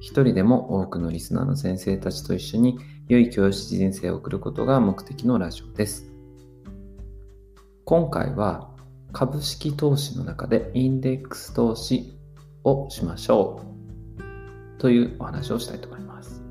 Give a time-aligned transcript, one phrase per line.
[0.00, 6.06] 一人でも多くのリスナーの先生たちと一緒に良い教師人生を送ることが目的のラジオです。
[7.84, 8.70] 今回は
[9.12, 12.16] 株式投資の中でインデックス投資
[12.62, 13.62] をしましょ
[14.76, 16.42] うというお話をしたいと思います。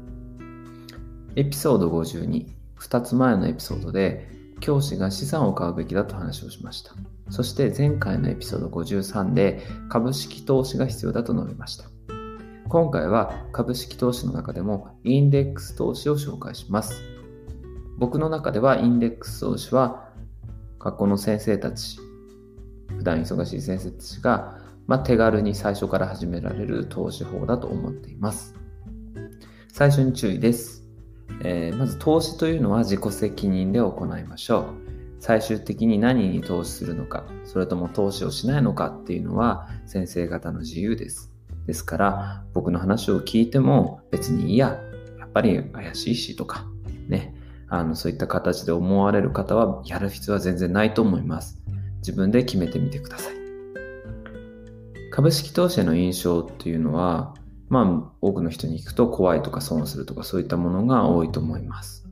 [1.35, 2.47] エピソード52、
[2.79, 4.29] 2つ前のエピソードで
[4.59, 6.93] 教師が資産を買うべきだと話をしました。
[7.29, 11.85] そして前回のエピソード53で株式投資が必要だと述べました。
[12.69, 17.01] 今回は株式投資の中でもインデックス投資を紹介します。
[17.97, 20.09] 僕の中ではインデックス投資は
[20.77, 21.97] 学校の先生たち、
[22.97, 28.53] 普段忙しい先生たちが、まあ、手軽に最初から始められる投資法だと思っています。
[29.71, 30.83] 最初に注意です。
[31.43, 34.65] えーまず投資というのは自己責任で行いましょう。
[35.19, 41.36] 最終的に何に投資するのか、それとも投資をしないのかっていうのは先生方の自由です。
[41.67, 44.79] ですから、僕の話を聞いても別にいいや、
[45.19, 46.65] やっぱり怪しいしとか、
[47.07, 47.35] ね、
[47.67, 51.59] あの、そういった形で思われる方はやる必要は全然ないと思います。
[51.97, 53.33] 自分で決めてみてください。
[55.11, 57.33] 株式投資への印象っていうのは、
[57.69, 62.07] まあ、多くの人に聞くと怖いとか損するとかそういったものが多いと思います。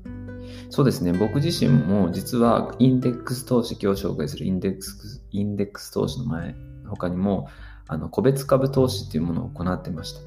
[0.69, 6.55] そうですね、僕自身も実はインデックス投資、今日紹介するインデックス、インデックス投資の前、
[6.89, 7.47] 他にも、
[7.87, 10.19] あの、個別株投資っていうものを行ってました。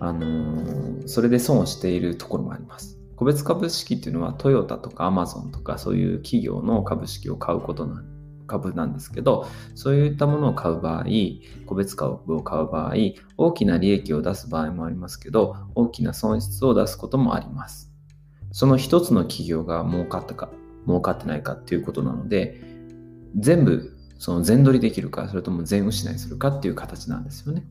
[0.00, 2.98] あのーそれで損をしているところもあります。
[3.16, 8.02] 個別株式っていうのはトヨタとかアマゾンとかそういう企業の株式を買うことな
[8.46, 11.04] 株なんですけど、そういったものを買う場合、
[11.66, 12.94] 個別株を買う場合、
[13.36, 17.92] 大きな利益を出す場合もありますけど、大きな損失を出すこともあります。
[18.52, 20.50] その一つの企業が儲かったか、
[20.86, 22.60] 儲かってないかっていうことなので、
[23.36, 27.64] 全部その全取りできるか、それとも全失いするかっていう形なんですよね。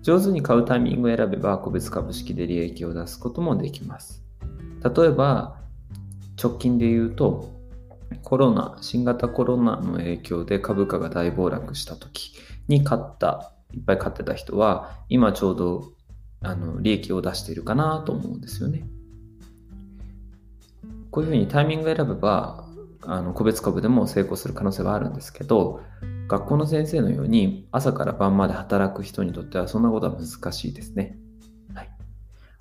[0.00, 4.22] 上手に買うタイミングを選べば、個別株式で利益を出すこともできます。
[4.96, 5.56] 例えば、
[6.40, 7.50] 直近で言うと、
[8.22, 12.32] コロナ、新型コロナの影響で株価が大暴落した時
[12.68, 15.92] に買った、いっぱい買ってた人は、今ちょうど
[16.42, 18.88] あの利益を出しているかなと思うんですよね。
[21.10, 22.69] こういうふうにタイミングを選べば、
[23.02, 25.80] あの個別株でも成功する可能性はあるんですけど、
[26.28, 31.18] 学校の先生のように朝から晩まで働く人にとってはそんなことは難しいですね。
[31.74, 31.90] はい。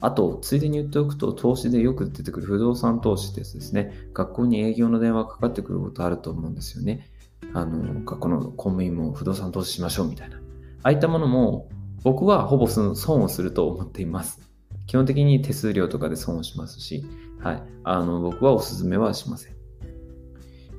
[0.02, 3.94] あと、ついでに言っておくと、投資でよく出てくる不動産投資ですですね。
[4.14, 7.10] 学校に営業の電話かかってくることあると思うんですよね。
[7.54, 10.38] あの、学校の公務員も不動産投資しましょうみたいな。
[10.38, 10.40] あ
[10.84, 11.70] あいったものも、
[12.04, 14.40] 僕はほぼ損をすると思っています。
[14.88, 17.04] 基本的に手数料とかで損をしますし、
[17.40, 17.64] はい。
[17.84, 19.59] あの、僕はお勧めはしません。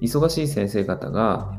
[0.01, 1.53] 忙しい先生方が、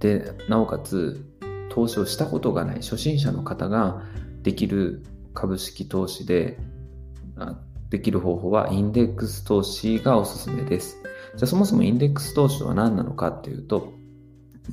[0.00, 1.24] で、なおかつ、
[1.70, 4.02] 投資をしたことがない初心者の方が
[4.42, 6.58] できる株式投資で、
[7.90, 10.96] できる方法はインデックス投資がおすすめです。
[11.36, 13.92] じゃあそもそもインデックス投資とは何なのかっていうと、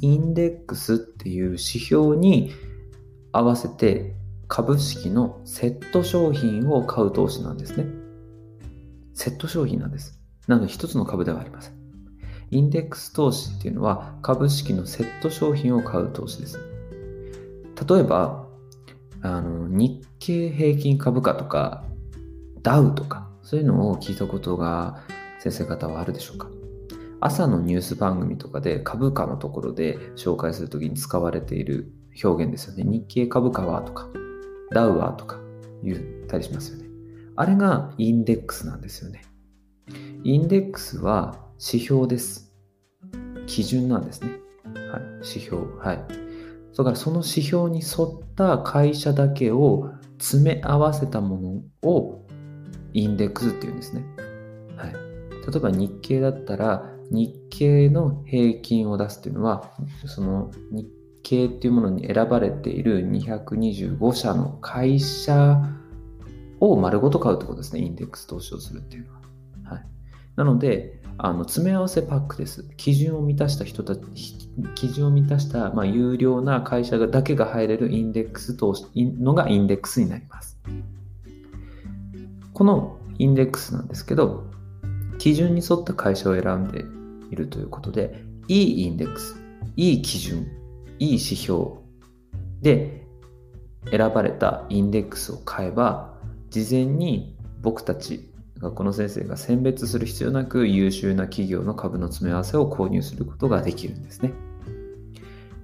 [0.02, 2.52] インデックスっていう指標に
[3.32, 4.16] 合わせて
[4.48, 7.86] 株式のセット商品を買う投資なんですね。
[9.14, 10.20] セット商品なんです。
[10.48, 11.83] なので一つの株ではありません。
[12.54, 16.60] インデックス投資っていうのは株式のセット商品を買う投資です。
[17.90, 18.48] 例えば、
[19.22, 21.84] あの日経平均株価とか
[22.62, 25.02] ダウとかそういうのを聞いたことが
[25.40, 26.50] 先生方はあるでしょうか
[27.22, 31.92] 朝のニュース番組とかで株価のところで紹介するときに使われている
[32.22, 32.84] 表現ですよね。
[32.84, 34.10] 日経株価はとか
[34.72, 35.40] ダウはとか
[35.82, 36.86] 言ったりしますよね。
[37.36, 39.24] あれがインデックスなんですよね。
[40.24, 42.52] インデックスは指標です。
[43.48, 44.32] 基準なんですね。
[44.92, 45.02] はい。
[45.20, 45.62] 指標。
[45.80, 46.04] はい。
[46.76, 49.90] だからその指標に沿った会社だけを
[50.20, 52.26] 詰め合わせたものを
[52.94, 54.04] インデックスっていうんですね。
[54.76, 54.92] はい。
[54.92, 54.98] 例
[55.56, 59.72] えば日経だったら日経の平均を出すっていうのは、
[60.06, 60.88] その日
[61.24, 65.62] 経っていうものに選ばれている225社の会社
[66.60, 67.82] を丸ごと買うってことですね。
[67.82, 69.22] インデックス投資をするっていうのは。
[69.76, 69.86] はい。
[70.36, 72.64] なので、あの詰め合わせパックです。
[72.78, 74.04] 基準を満たした人たち、
[74.76, 80.60] 基準を満たした、まあ、有料な会社だけが入れるインデックス投資のがインデックスになります。
[82.54, 84.46] このインデックスなんですけど、
[85.18, 86.86] 基準に沿った会社を選んで
[87.32, 89.36] いるということで、いいインデックス、
[89.76, 90.48] いい基準、
[91.00, 91.72] いい指標
[92.62, 93.08] で
[93.90, 96.14] 選ばれたインデックスを買えば、
[96.50, 98.33] 事前に僕たち
[98.64, 104.34] 学校の先生が選別する必要なく優秀な企業の株の詰め合わせを購入することができるんですね。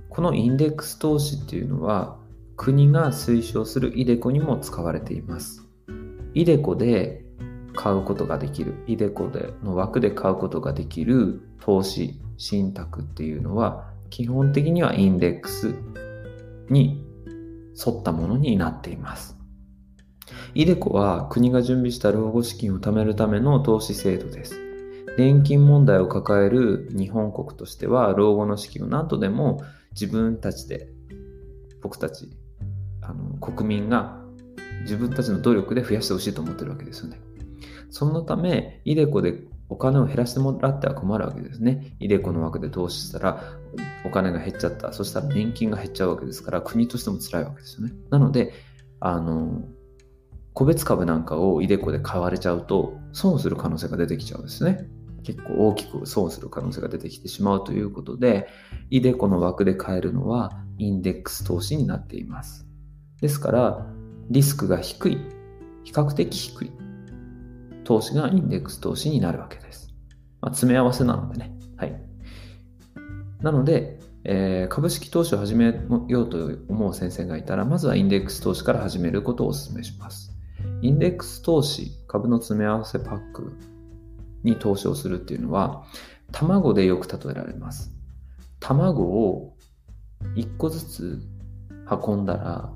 [0.10, 2.18] このインデックス投資っていうのは
[2.58, 5.66] 国が推奨するイデコにも使われています。
[6.34, 7.24] イデコで
[7.74, 15.74] 買うことができる、イデコでの枠で買うことができる投資、信託っていうのは基本的にはインデックス
[16.70, 17.06] に
[17.78, 19.39] 沿ったものになっています。
[20.56, 24.60] イデコは国が準備した老後資金を貯めるための投資制度です。
[25.18, 29.62] 年金問題を抱える日本国としては老後の資金を何とでも
[29.92, 30.88] 自分たちで
[31.82, 32.30] 僕たち
[33.02, 34.22] あの国民が
[34.82, 37.20] 自分たちの努力で増やしてほしいと思ってるわけですよね。
[37.90, 41.96] そのため、イデコでお金を減らしてもらっては困るわけですね。
[42.00, 43.44] イデコの枠で投資したら
[44.06, 44.94] お金が減っちゃった。
[44.94, 47.94] そしたら年金が減っちゃうわけですから、国としても辛いわけですよね。
[48.10, 48.54] なので、
[49.00, 49.64] あの、
[50.60, 54.90] 個別株なんかをイデコで買われちゃうと損する可能性が出てきちゃうんですね。
[55.24, 58.50] 結構大きく損する可能性が出てきてしまうということで、
[58.90, 62.68] イデコの枠で買えるのはインデックス投資になっています。
[63.22, 63.88] ですから、
[64.30, 65.18] リスクが低い、
[65.86, 66.72] 比較的低い
[67.86, 69.96] 投資がインデックス投資になるわけです。
[70.42, 71.54] まあ、詰め合わせなのでね。
[71.78, 72.02] はい。
[73.40, 75.68] なので、えー、株式投資を始め
[76.10, 80.29] ようと思う先生がいたら、まずはインデックス投資から始めることをお勧めします。
[80.82, 83.54] インデックス投資、株の詰め合わせパック
[84.44, 85.84] に投資をするっていうのは、
[86.32, 87.92] 卵でよく例えられます。
[88.60, 89.56] 卵を
[90.36, 91.22] 1個ずつ
[91.90, 92.70] 運んだら、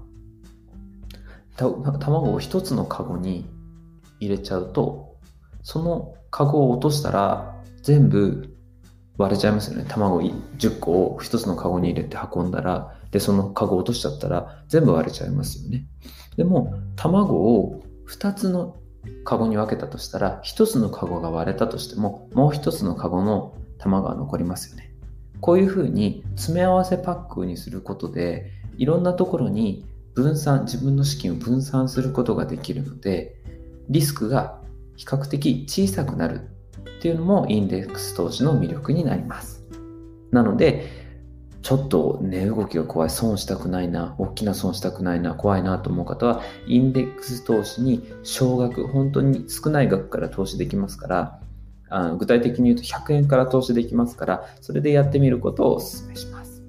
[1.55, 3.47] た卵を1つのカゴに
[4.19, 5.17] 入れちゃうと、
[5.61, 8.53] そのカゴを落としたら全部
[9.17, 9.85] 割れちゃいますよね。
[9.87, 15.85] 卵10個を1つのカゴに入れて運んだら、で、そのカゴ落としちゃったら全部割れちゃいますよね。
[16.35, 18.77] でも、卵を2つの
[19.23, 24.93] カゴに分けたとしたら、1つのカゴが割れたとしても、もう1つのカゴの卵が残りますよね。
[25.41, 33.35] こういうふうに詰め合わせパックにすることで、いろんなところに分散、自分の資金を分散することができるので、
[33.89, 34.61] リスクが
[34.95, 36.49] 比較的小さくなる
[36.99, 39.63] っていうのもインデックス投資の魅力になります。
[40.31, 41.02] なので、
[41.63, 51.39] ちょっと値動きが怖い、損したくないな、大きな損したくないな、怖いなと思う方は、インデックス投資に少額、本当に少ない額から投資できますから、
[51.89, 56.61] あの具体的に言うと100円から投資できますから、それでやってみることをお勧めします。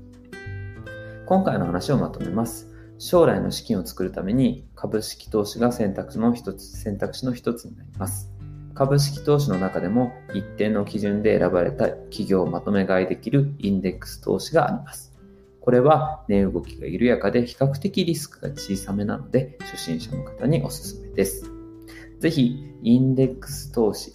[1.27, 2.69] 今回の話をまとめます。
[2.99, 8.34] 将来の資金を作るために株式投資が選択の一つ、選択肢の一つになります。
[8.75, 15.13] 株式投資の中でも一定の基準で選ばれた企業をまとめ買いできるインデックス投資があります。
[15.61, 21.51] これは値動きが緩やかで比較的リスクが小さめなので初心者の方におすすめです。
[22.19, 24.13] ぜひインデックス投資、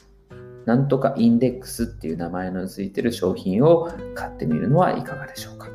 [0.65, 5.69] なんとかインデックスっていう名前のついてる商品を買ってみるのはいかがでしょうか。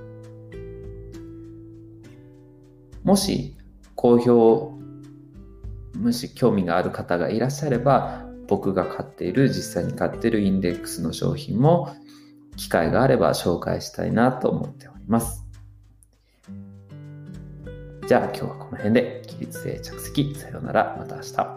[3.02, 3.56] もし
[3.94, 4.78] 好評、
[5.96, 11.94] もし興味がある方がいらっしゃれば、僕が買っている、実際に買っているインデックスの商品も、
[12.56, 15.44] 機会があれば紹介したいなと思っております。
[18.06, 21.53] じゃあ今日はこの辺で、起立性着席、さようなら、また明日。